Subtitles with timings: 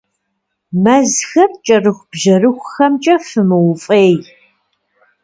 [0.83, 4.13] Мэзхэр кӀэрыхубжьэрыхухэмкӀэ фымыуфӀей.